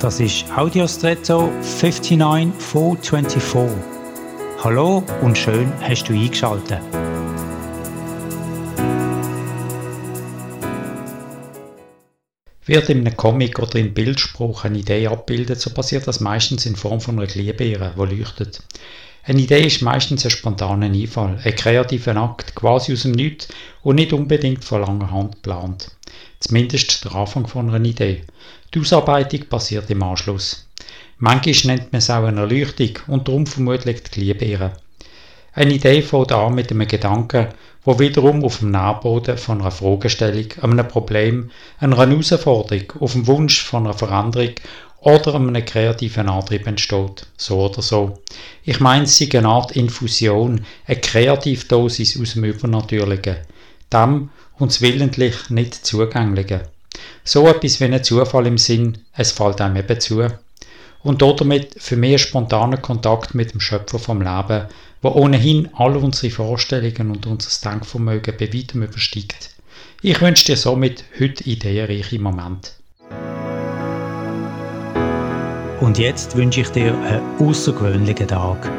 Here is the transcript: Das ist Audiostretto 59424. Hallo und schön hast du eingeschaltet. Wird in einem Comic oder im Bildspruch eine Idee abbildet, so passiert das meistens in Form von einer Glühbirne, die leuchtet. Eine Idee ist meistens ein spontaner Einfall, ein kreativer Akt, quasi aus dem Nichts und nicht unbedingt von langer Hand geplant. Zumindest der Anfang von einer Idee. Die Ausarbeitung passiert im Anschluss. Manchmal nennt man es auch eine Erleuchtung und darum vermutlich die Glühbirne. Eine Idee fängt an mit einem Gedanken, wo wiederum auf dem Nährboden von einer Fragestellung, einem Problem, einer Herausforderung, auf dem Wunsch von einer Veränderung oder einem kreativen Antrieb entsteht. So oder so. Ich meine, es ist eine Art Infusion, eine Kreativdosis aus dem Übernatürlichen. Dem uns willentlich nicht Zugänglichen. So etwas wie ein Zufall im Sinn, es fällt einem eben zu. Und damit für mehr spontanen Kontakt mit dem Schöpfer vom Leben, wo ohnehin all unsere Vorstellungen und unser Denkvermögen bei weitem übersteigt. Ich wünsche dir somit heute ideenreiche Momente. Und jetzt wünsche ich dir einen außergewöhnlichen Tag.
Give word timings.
Das 0.00 0.20
ist 0.20 0.44
Audiostretto 0.54 1.50
59424. 1.62 3.78
Hallo 4.62 5.02
und 5.22 5.38
schön 5.38 5.72
hast 5.80 6.04
du 6.04 6.12
eingeschaltet. 6.12 6.82
Wird 12.66 12.90
in 12.90 12.98
einem 12.98 13.16
Comic 13.16 13.58
oder 13.58 13.78
im 13.78 13.94
Bildspruch 13.94 14.64
eine 14.64 14.76
Idee 14.76 15.06
abbildet, 15.06 15.62
so 15.62 15.70
passiert 15.70 16.06
das 16.06 16.20
meistens 16.20 16.66
in 16.66 16.76
Form 16.76 17.00
von 17.00 17.18
einer 17.18 17.26
Glühbirne, 17.26 17.94
die 17.96 18.16
leuchtet. 18.16 18.62
Eine 19.28 19.40
Idee 19.40 19.66
ist 19.66 19.82
meistens 19.82 20.24
ein 20.24 20.30
spontaner 20.30 20.86
Einfall, 20.86 21.40
ein 21.42 21.56
kreativer 21.56 22.16
Akt, 22.16 22.54
quasi 22.54 22.92
aus 22.92 23.02
dem 23.02 23.10
Nichts 23.10 23.48
und 23.82 23.96
nicht 23.96 24.12
unbedingt 24.12 24.64
von 24.64 24.82
langer 24.82 25.10
Hand 25.10 25.34
geplant. 25.34 25.90
Zumindest 26.38 27.04
der 27.04 27.12
Anfang 27.16 27.48
von 27.48 27.68
einer 27.68 27.84
Idee. 27.84 28.22
Die 28.72 28.78
Ausarbeitung 28.78 29.48
passiert 29.48 29.90
im 29.90 30.04
Anschluss. 30.04 30.68
Manchmal 31.18 31.76
nennt 31.76 31.92
man 31.92 31.98
es 31.98 32.08
auch 32.08 32.22
eine 32.22 32.42
Erleuchtung 32.42 33.00
und 33.08 33.26
darum 33.26 33.48
vermutlich 33.48 34.04
die 34.04 34.10
Glühbirne. 34.20 34.74
Eine 35.54 35.74
Idee 35.74 36.02
fängt 36.02 36.30
an 36.30 36.54
mit 36.54 36.70
einem 36.70 36.86
Gedanken, 36.86 37.48
wo 37.82 37.98
wiederum 37.98 38.44
auf 38.44 38.58
dem 38.58 38.70
Nährboden 38.70 39.38
von 39.38 39.60
einer 39.60 39.72
Fragestellung, 39.72 40.46
einem 40.62 40.86
Problem, 40.86 41.50
einer 41.80 41.96
Herausforderung, 41.96 42.92
auf 43.00 43.12
dem 43.12 43.26
Wunsch 43.26 43.64
von 43.64 43.86
einer 43.86 43.94
Veränderung 43.94 44.54
oder 45.06 45.36
einem 45.36 45.64
kreativen 45.64 46.28
Antrieb 46.28 46.66
entsteht. 46.66 47.28
So 47.36 47.60
oder 47.60 47.80
so. 47.80 48.18
Ich 48.64 48.80
meine, 48.80 49.04
es 49.04 49.20
ist 49.20 49.34
eine 49.36 49.46
Art 49.46 49.70
Infusion, 49.76 50.66
eine 50.84 51.00
Kreativdosis 51.00 52.20
aus 52.20 52.32
dem 52.32 52.42
Übernatürlichen. 52.42 53.36
Dem 53.92 54.30
uns 54.58 54.80
willentlich 54.80 55.48
nicht 55.48 55.86
Zugänglichen. 55.86 56.62
So 57.22 57.46
etwas 57.46 57.78
wie 57.78 57.84
ein 57.84 58.02
Zufall 58.02 58.48
im 58.48 58.58
Sinn, 58.58 58.98
es 59.12 59.30
fällt 59.30 59.60
einem 59.60 59.76
eben 59.76 60.00
zu. 60.00 60.26
Und 61.04 61.22
damit 61.22 61.76
für 61.78 61.96
mehr 61.96 62.18
spontanen 62.18 62.82
Kontakt 62.82 63.32
mit 63.32 63.52
dem 63.52 63.60
Schöpfer 63.60 64.00
vom 64.00 64.22
Leben, 64.22 64.66
wo 65.02 65.10
ohnehin 65.10 65.68
all 65.74 65.96
unsere 65.96 66.32
Vorstellungen 66.32 67.12
und 67.12 67.26
unser 67.26 67.70
Denkvermögen 67.70 68.34
bei 68.36 68.52
weitem 68.52 68.82
übersteigt. 68.82 69.50
Ich 70.02 70.20
wünsche 70.20 70.46
dir 70.46 70.56
somit 70.56 71.04
heute 71.20 71.44
ideenreiche 71.44 72.18
Momente. 72.18 72.70
Und 75.80 75.98
jetzt 75.98 76.36
wünsche 76.36 76.62
ich 76.62 76.70
dir 76.70 76.94
einen 76.94 77.22
außergewöhnlichen 77.38 78.28
Tag. 78.28 78.70